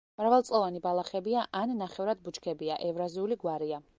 [0.19, 3.83] მრავალწლოვანი ბალახებია ან ნახევრად ბუჩქებია, ევრაზიული გვარია.